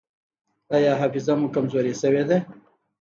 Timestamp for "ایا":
0.75-0.91